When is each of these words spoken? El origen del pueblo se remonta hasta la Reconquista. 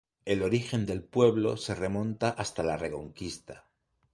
El 0.25 0.41
origen 0.41 0.87
del 0.87 1.03
pueblo 1.03 1.57
se 1.57 1.75
remonta 1.75 2.31
hasta 2.31 2.63
la 2.63 2.75
Reconquista. 2.75 3.67